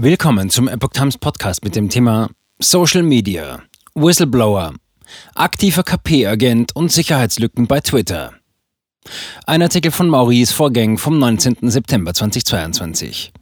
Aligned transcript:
Willkommen 0.00 0.48
zum 0.48 0.68
Epoch 0.68 0.92
Times 0.92 1.18
Podcast 1.18 1.64
mit 1.64 1.74
dem 1.74 1.88
Thema 1.88 2.30
Social 2.60 3.02
Media, 3.02 3.64
Whistleblower, 3.96 4.74
aktiver 5.34 5.82
KP-Agent 5.82 6.76
und 6.76 6.92
Sicherheitslücken 6.92 7.66
bei 7.66 7.80
Twitter. 7.80 8.32
Ein 9.44 9.60
Artikel 9.60 9.90
von 9.90 10.08
Maurice 10.08 10.54
Vorgäng 10.54 10.98
vom 10.98 11.18
19. 11.18 11.56
September 11.62 12.14
2022. 12.14 13.32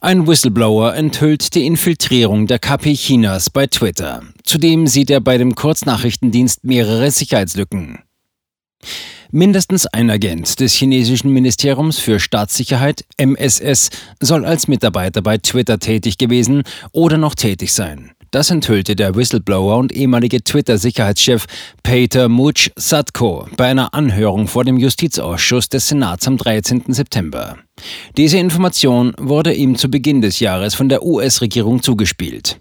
Ein 0.00 0.26
Whistleblower 0.26 0.94
enthüllt 0.94 1.54
die 1.54 1.66
Infiltrierung 1.66 2.46
der 2.46 2.58
KP 2.58 2.94
Chinas 2.94 3.50
bei 3.50 3.66
Twitter. 3.66 4.22
Zudem 4.44 4.86
sieht 4.86 5.10
er 5.10 5.20
bei 5.20 5.36
dem 5.36 5.54
Kurznachrichtendienst 5.54 6.64
mehrere 6.64 7.10
Sicherheitslücken. 7.10 7.98
Mindestens 9.30 9.86
ein 9.86 10.08
Agent 10.08 10.58
des 10.58 10.72
chinesischen 10.72 11.30
Ministeriums 11.30 11.98
für 11.98 12.18
Staatssicherheit 12.18 13.04
MSS 13.18 13.90
soll 14.20 14.46
als 14.46 14.68
Mitarbeiter 14.68 15.20
bei 15.20 15.36
Twitter 15.36 15.78
tätig 15.78 16.16
gewesen 16.16 16.62
oder 16.92 17.18
noch 17.18 17.34
tätig 17.34 17.74
sein. 17.74 18.12
Das 18.30 18.50
enthüllte 18.50 18.96
der 18.96 19.14
Whistleblower 19.16 19.76
und 19.76 19.92
ehemalige 19.92 20.42
Twitter-Sicherheitschef 20.42 21.44
Peter 21.82 22.30
Much 22.30 22.70
Satko 22.76 23.46
bei 23.58 23.66
einer 23.66 23.92
Anhörung 23.92 24.48
vor 24.48 24.64
dem 24.64 24.78
Justizausschuss 24.78 25.68
des 25.68 25.88
Senats 25.88 26.26
am 26.26 26.38
13. 26.38 26.84
September. 26.88 27.58
Diese 28.16 28.38
Information 28.38 29.14
wurde 29.18 29.52
ihm 29.52 29.76
zu 29.76 29.90
Beginn 29.90 30.22
des 30.22 30.40
Jahres 30.40 30.74
von 30.74 30.88
der 30.88 31.04
US-Regierung 31.04 31.82
zugespielt. 31.82 32.60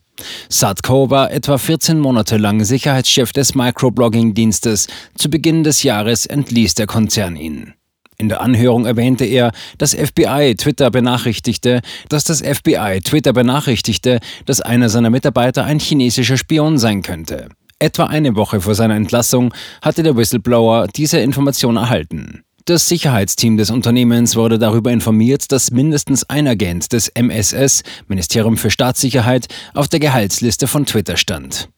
Sadko 0.49 1.09
war 1.09 1.31
etwa 1.31 1.57
14 1.57 1.99
Monate 1.99 2.38
lang 2.38 2.63
Sicherheitschef 2.63 3.31
des 3.31 3.55
Microblogging-Dienstes. 3.55 4.88
Zu 5.16 5.30
Beginn 5.30 5.63
des 5.63 5.84
Jahres 5.84 6.25
entließ 6.25 6.75
der 6.75 6.88
Konzern 6.88 7.35
ihn. 7.35 7.73
In 8.20 8.30
der 8.30 8.41
Anhörung 8.41 8.88
erwähnte 8.88 9.25
er, 9.25 9.52
dass 9.77 9.94
FBI 9.94 10.55
Twitter 10.58 10.89
benachrichtigte, 10.89 11.81
dass 12.09 12.23
das 12.23 12.41
FBI 12.41 13.02
Twitter 13.03 13.31
benachrichtigte, 13.31 14.20
dass 14.45 14.59
einer 14.61 14.89
seiner 14.89 15.11
Mitarbeiter 15.11 15.66
ein 15.66 15.80
chinesischer 15.80 16.38
Spion 16.38 16.80
sein 16.80 17.03
könnte. 17.03 17.50
Etwa 17.80 18.06
eine 18.06 18.36
Woche 18.36 18.59
vor 18.59 18.73
seiner 18.73 18.95
Entlassung 18.95 19.53
hatte 19.84 20.02
der 20.02 20.17
Whistleblower 20.17 20.88
diese 20.88 21.19
Information 21.19 21.78
erhalten. 21.78 22.44
Das 22.67 22.89
Sicherheitsteam 22.89 23.55
des 23.55 23.71
Unternehmens 23.71 24.35
wurde 24.35 24.59
darüber 24.59 24.91
informiert, 24.91 25.53
dass 25.53 25.71
mindestens 25.71 26.29
ein 26.29 26.49
Agent 26.49 26.91
des 26.91 27.07
MSS, 27.07 27.81
Ministerium 28.09 28.57
für 28.57 28.69
Staatssicherheit, 28.69 29.47
auf 29.73 29.87
der 29.87 30.01
Gehaltsliste 30.01 30.67
von 30.67 30.85
Twitter 30.85 31.15
stand. 31.15 31.69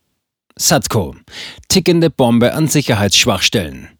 Satko. 0.57 1.15
Tickende 1.67 2.09
Bombe 2.09 2.55
an 2.55 2.67
Sicherheitsschwachstellen. 2.67 3.98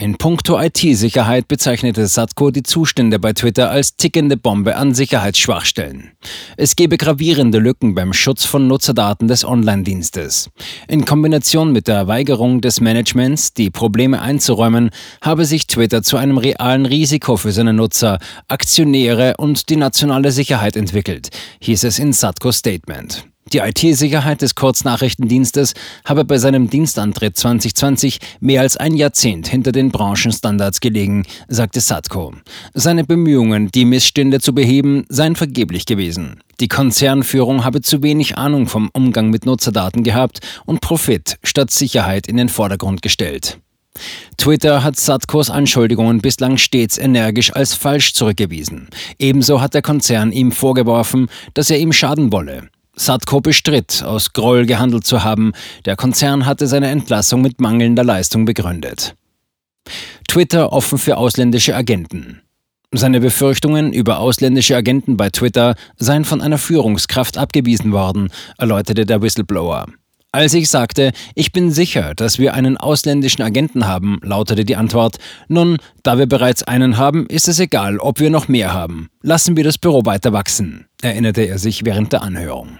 In 0.00 0.16
puncto 0.16 0.60
IT-Sicherheit 0.60 1.48
bezeichnete 1.48 2.06
Satko 2.06 2.52
die 2.52 2.62
Zustände 2.62 3.18
bei 3.18 3.32
Twitter 3.32 3.68
als 3.68 3.96
tickende 3.96 4.36
Bombe 4.36 4.76
an 4.76 4.94
Sicherheitsschwachstellen. 4.94 6.12
Es 6.56 6.76
gebe 6.76 6.96
gravierende 6.96 7.58
Lücken 7.58 7.96
beim 7.96 8.12
Schutz 8.12 8.44
von 8.44 8.68
Nutzerdaten 8.68 9.26
des 9.26 9.44
Online-Dienstes. 9.44 10.50
In 10.86 11.04
Kombination 11.04 11.72
mit 11.72 11.88
der 11.88 12.06
Weigerung 12.06 12.60
des 12.60 12.80
Managements, 12.80 13.54
die 13.54 13.70
Probleme 13.70 14.22
einzuräumen, 14.22 14.90
habe 15.20 15.44
sich 15.44 15.66
Twitter 15.66 16.04
zu 16.04 16.16
einem 16.16 16.38
realen 16.38 16.86
Risiko 16.86 17.36
für 17.36 17.50
seine 17.50 17.72
Nutzer, 17.72 18.20
Aktionäre 18.46 19.34
und 19.38 19.68
die 19.68 19.76
nationale 19.76 20.30
Sicherheit 20.30 20.76
entwickelt, 20.76 21.30
hieß 21.58 21.82
es 21.82 21.98
in 21.98 22.12
Satkos 22.12 22.58
Statement. 22.58 23.27
Die 23.52 23.58
IT-Sicherheit 23.58 24.42
des 24.42 24.54
Kurznachrichtendienstes 24.54 25.72
habe 26.04 26.24
bei 26.24 26.36
seinem 26.36 26.68
Dienstantritt 26.68 27.36
2020 27.36 28.18
mehr 28.40 28.60
als 28.60 28.76
ein 28.76 28.94
Jahrzehnt 28.94 29.48
hinter 29.48 29.72
den 29.72 29.90
Branchenstandards 29.90 30.80
gelegen, 30.80 31.24
sagte 31.48 31.80
Satko. 31.80 32.34
Seine 32.74 33.04
Bemühungen, 33.04 33.70
die 33.70 33.86
Missstände 33.86 34.40
zu 34.40 34.54
beheben, 34.54 35.06
seien 35.08 35.34
vergeblich 35.34 35.86
gewesen. 35.86 36.40
Die 36.60 36.68
Konzernführung 36.68 37.64
habe 37.64 37.80
zu 37.80 38.02
wenig 38.02 38.36
Ahnung 38.36 38.66
vom 38.66 38.90
Umgang 38.92 39.30
mit 39.30 39.46
Nutzerdaten 39.46 40.02
gehabt 40.02 40.40
und 40.66 40.80
Profit 40.80 41.38
statt 41.42 41.70
Sicherheit 41.70 42.26
in 42.26 42.36
den 42.36 42.50
Vordergrund 42.50 43.00
gestellt. 43.00 43.58
Twitter 44.36 44.84
hat 44.84 44.96
Satkos 44.96 45.50
Anschuldigungen 45.50 46.20
bislang 46.20 46.58
stets 46.58 46.98
energisch 46.98 47.52
als 47.54 47.74
falsch 47.74 48.12
zurückgewiesen. 48.12 48.88
Ebenso 49.18 49.60
hat 49.60 49.74
der 49.74 49.82
Konzern 49.82 50.32
ihm 50.32 50.52
vorgeworfen, 50.52 51.28
dass 51.54 51.70
er 51.70 51.78
ihm 51.78 51.92
schaden 51.92 52.30
wolle. 52.30 52.68
Sadko 52.98 53.40
bestritt, 53.40 54.02
aus 54.02 54.32
Groll 54.32 54.66
gehandelt 54.66 55.06
zu 55.06 55.24
haben. 55.24 55.52
Der 55.84 55.96
Konzern 55.96 56.46
hatte 56.46 56.66
seine 56.66 56.88
Entlassung 56.88 57.40
mit 57.40 57.60
mangelnder 57.60 58.04
Leistung 58.04 58.44
begründet. 58.44 59.14
Twitter 60.26 60.72
offen 60.72 60.98
für 60.98 61.16
ausländische 61.16 61.74
Agenten. 61.74 62.42
Seine 62.92 63.20
Befürchtungen 63.20 63.92
über 63.92 64.18
ausländische 64.18 64.76
Agenten 64.76 65.16
bei 65.16 65.30
Twitter 65.30 65.74
seien 65.96 66.24
von 66.24 66.40
einer 66.40 66.58
Führungskraft 66.58 67.36
abgewiesen 67.36 67.92
worden, 67.92 68.30
erläuterte 68.56 69.04
der 69.04 69.20
Whistleblower. 69.20 69.86
Als 70.30 70.52
ich 70.52 70.68
sagte, 70.68 71.12
ich 71.34 71.52
bin 71.52 71.70
sicher, 71.70 72.14
dass 72.14 72.38
wir 72.38 72.52
einen 72.52 72.76
ausländischen 72.76 73.42
Agenten 73.42 73.86
haben, 73.86 74.20
lautete 74.22 74.66
die 74.66 74.76
Antwort, 74.76 75.16
nun, 75.48 75.78
da 76.02 76.18
wir 76.18 76.26
bereits 76.26 76.62
einen 76.62 76.98
haben, 76.98 77.26
ist 77.26 77.48
es 77.48 77.60
egal, 77.60 77.98
ob 77.98 78.20
wir 78.20 78.28
noch 78.28 78.46
mehr 78.46 78.74
haben. 78.74 79.08
Lassen 79.22 79.56
wir 79.56 79.64
das 79.64 79.78
Büro 79.78 80.04
weiter 80.04 80.34
wachsen, 80.34 80.86
erinnerte 81.00 81.42
er 81.42 81.58
sich 81.58 81.86
während 81.86 82.12
der 82.12 82.22
Anhörung. 82.22 82.78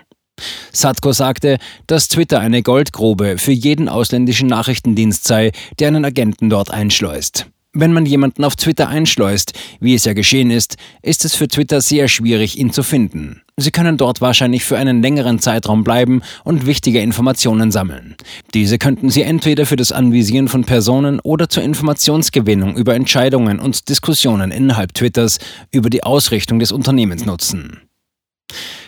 Satko 0.73 1.13
sagte, 1.13 1.59
dass 1.87 2.09
Twitter 2.09 2.41
eine 2.41 2.63
Goldgrube 2.63 3.39
für 3.39 3.53
jeden 3.53 3.89
ausländischen 3.89 4.49
Nachrichtendienst 4.49 5.27
sei, 5.27 5.53
der 5.79 5.89
einen 5.89 6.05
Agenten 6.05 6.51
dort 6.51 6.71
einschleust. 6.71 7.47
Wenn 7.75 7.93
man 7.93 8.07
jemanden 8.07 8.45
auf 8.45 8.57
Twitter 8.57 8.89
einschleust, 8.89 9.53
wie 9.79 9.95
es 9.95 10.05
ja 10.05 10.15
geschehen 10.15 10.51
ist, 10.51 10.79
ist 11.03 11.25
es 11.27 11.35
für 11.35 11.49
Twitter 11.49 11.83
sehr 11.83 12.09
schwierig, 12.09 12.59
ihn 12.59 12.73
zu 12.73 12.83
finden. 12.83 13.43
Sie 13.59 13.71
können 13.71 13.99
dort 13.99 14.21
wahrscheinlich 14.21 14.65
für 14.65 14.79
einen 14.79 15.03
längeren 15.03 15.39
Zeitraum 15.39 15.85
bleiben 15.85 16.23
und 16.45 16.65
wichtige 16.65 17.01
Informationen 17.01 17.71
sammeln. 17.71 18.17
Diese 18.55 18.79
könnten 18.79 19.11
Sie 19.11 19.23
entweder 19.23 19.67
für 19.67 19.77
das 19.77 19.93
Anvisieren 19.93 20.49
von 20.49 20.65
Personen 20.65 21.21
oder 21.21 21.51
zur 21.51 21.63
Informationsgewinnung 21.63 22.77
über 22.77 22.95
Entscheidungen 22.95 23.61
und 23.61 23.89
Diskussionen 23.89 24.51
innerhalb 24.51 24.95
Twitters 24.95 25.39
über 25.71 25.91
die 25.91 26.05
Ausrichtung 26.05 26.59
des 26.61 26.73
Unternehmens 26.73 27.27
nutzen. 27.27 27.88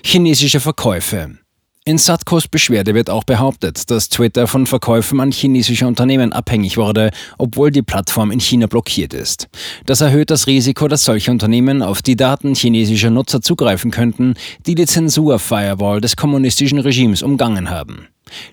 Chinesische 0.03 0.61
Verkäufe. 0.61 1.39
In 1.87 1.97
Satkos 1.97 2.47
Beschwerde 2.47 2.95
wird 2.95 3.09
auch 3.09 3.25
behauptet, 3.25 3.91
dass 3.91 4.11
Twitter 4.11 4.47
von 4.47 4.67
Verkäufen 4.67 5.19
an 5.19 5.33
chinesische 5.33 5.87
Unternehmen 5.87 6.33
abhängig 6.33 6.77
wurde, 6.77 7.11
obwohl 7.39 7.71
die 7.71 7.83
Plattform 7.83 8.31
in 8.31 8.39
China 8.39 8.67
blockiert 8.67 9.15
ist. 9.15 9.49
Das 9.87 10.03
erhöht 10.03 10.31
das 10.31 10.47
Risiko, 10.47 10.89
dass 10.89 11.05
solche 11.05 11.31
Unternehmen 11.31 11.83
auf 11.83 12.03
die 12.03 12.17
Daten 12.17 12.55
chinesischer 12.55 13.09
Nutzer 13.11 13.41
zugreifen 13.41 13.91
könnten, 13.91 14.35
die 14.67 14.75
die 14.75 14.85
Zensur-Firewall 14.85 16.03
des 16.03 16.17
kommunistischen 16.17 16.79
Regimes 16.79 17.23
umgangen 17.23 17.71
haben. 17.71 18.09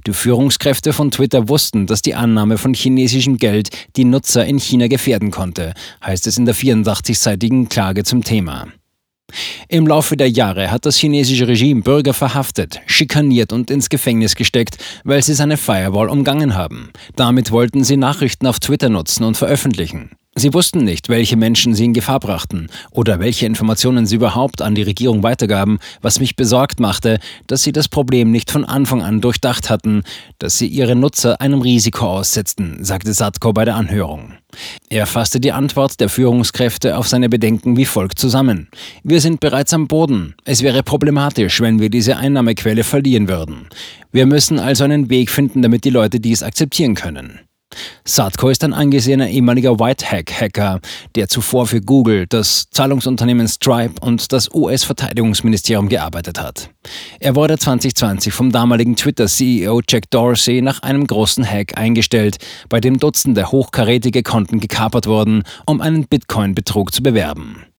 Die 0.06 0.14
Führungskräfte 0.14 0.94
von 0.94 1.12
Twitter 1.12 1.50
wussten, 1.50 1.86
dass 1.86 2.02
die 2.02 2.16
Annahme 2.16 2.58
von 2.58 2.74
chinesischem 2.74 3.38
Geld 3.38 3.70
die 3.98 4.06
Nutzer 4.06 4.46
in 4.46 4.58
China 4.58 4.88
gefährden 4.88 5.32
konnte, 5.32 5.74
heißt 6.04 6.28
es 6.28 6.38
in 6.38 6.46
der 6.46 6.56
84-seitigen 6.56 7.68
Klage 7.68 8.04
zum 8.04 8.24
Thema. 8.24 8.68
Im 9.70 9.86
Laufe 9.88 10.16
der 10.16 10.30
Jahre 10.30 10.72
hat 10.72 10.86
das 10.86 10.98
chinesische 10.98 11.48
Regime 11.48 11.82
Bürger 11.82 12.14
verhaftet, 12.14 12.80
schikaniert 12.86 13.52
und 13.52 13.70
ins 13.70 13.90
Gefängnis 13.90 14.36
gesteckt, 14.36 14.78
weil 15.04 15.22
sie 15.22 15.34
seine 15.34 15.58
Firewall 15.58 16.10
umgangen 16.10 16.56
haben. 16.56 16.92
Damit 17.16 17.52
wollten 17.52 17.84
sie 17.84 17.98
Nachrichten 17.98 18.48
auf 18.48 18.60
Twitter 18.60 18.90
nutzen 18.90 19.24
und 19.24 19.36
veröffentlichen. 19.36 20.12
Sie 20.40 20.54
wussten 20.54 20.84
nicht, 20.84 21.10
welche 21.10 21.36
Menschen 21.36 21.74
sie 21.74 21.86
in 21.86 21.94
Gefahr 21.94 22.20
brachten 22.20 22.68
oder 22.92 23.20
welche 23.20 23.48
Informationen 23.48 24.06
sie 24.06 24.18
überhaupt 24.18 24.62
an 24.62 24.76
die 24.76 24.84
Regierung 24.84 25.24
weitergaben, 25.24 25.80
was 26.04 26.20
mich 26.20 26.36
besorgt 26.36 26.80
machte, 26.80 27.18
dass 27.48 27.64
sie 27.64 27.72
das 27.72 27.88
Problem 27.88 28.30
nicht 28.30 28.52
von 28.52 28.64
Anfang 28.64 29.02
an 29.02 29.20
durchdacht 29.20 29.72
hatten, 29.72 30.04
dass 30.38 30.60
sie 30.60 30.68
ihre 30.68 30.96
Nutzer 30.96 31.42
einem 31.42 31.62
Risiko 31.62 32.06
aussetzten, 32.06 32.84
sagte 32.86 33.14
Satko 33.14 33.52
bei 33.52 33.66
der 33.66 33.78
Anhörung. 33.78 34.34
Er 34.92 35.08
fasste 35.08 35.40
die 35.40 35.54
Antwort 35.54 36.00
der 36.00 36.08
Führungskräfte 36.08 36.98
auf 36.98 37.08
seine 37.08 37.30
Bedenken 37.30 37.76
wie 37.76 37.86
folgt 37.86 38.20
zusammen. 38.20 38.68
Wir 39.04 39.22
sind 39.22 39.40
bereits 39.40 39.74
am 39.74 39.88
Boden. 39.88 40.36
Es 40.46 40.62
wäre 40.62 40.84
problematisch, 40.84 41.62
wenn 41.62 41.80
wir 41.80 41.90
diese 41.90 42.16
Einnahmequelle 42.16 42.84
verlieren 42.84 43.28
würden. 43.28 43.70
Wir 44.12 44.28
müssen 44.28 44.60
also 44.60 44.84
einen 44.84 45.10
Weg 45.10 45.32
finden, 45.32 45.64
damit 45.64 45.84
die 45.84 45.90
Leute 45.90 46.20
dies 46.20 46.44
akzeptieren 46.44 46.94
können. 46.94 47.40
Satko 48.08 48.50
ist 48.50 48.64
ein 48.64 48.74
angesehener 48.74 49.28
ehemaliger 49.28 49.80
Whitehack-Hacker, 49.80 50.80
der 51.16 51.28
zuvor 51.28 51.68
für 51.68 51.82
Google, 51.82 52.26
das 52.28 52.70
Zahlungsunternehmen 52.72 53.48
Stripe 53.48 53.96
und 54.02 54.32
das 54.32 54.50
US-Verteidigungsministerium 54.54 55.90
gearbeitet 55.90 56.40
hat. 56.40 56.70
Er 57.20 57.36
wurde 57.36 57.58
2020 57.58 58.34
vom 58.34 58.52
damaligen 58.52 58.96
Twitter-CEO 58.96 59.82
Jack 59.88 60.10
Dorsey 60.10 60.62
nach 60.62 60.82
einem 60.84 61.06
großen 61.06 61.46
Hack 61.46 61.78
eingestellt, 61.78 62.38
bei 62.70 62.80
dem 62.80 62.98
Dutzende 62.98 63.52
hochkarätige 63.52 64.24
Konten 64.24 64.60
gekapert 64.60 65.06
wurden, 65.06 65.44
um 65.66 65.82
einen 65.82 66.08
Bitcoin-Betrug 66.08 66.94
zu 66.94 67.04
bewerben. 67.04 67.67